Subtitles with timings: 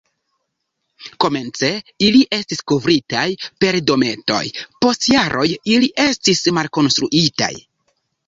[1.23, 1.67] Komence
[2.05, 3.25] ili estis kovritaj
[3.65, 4.41] per dometoj,
[4.85, 7.53] post jaroj ili estis malkonstruitaj.